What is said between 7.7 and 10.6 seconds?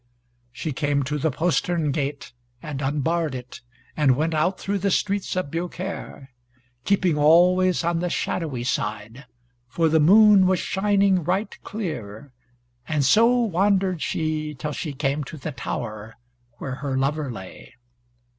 on the shadowy side, for the moon was